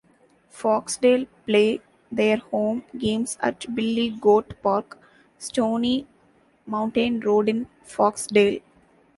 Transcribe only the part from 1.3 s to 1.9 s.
play